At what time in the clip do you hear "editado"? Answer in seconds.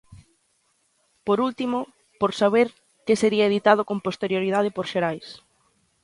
3.51-3.81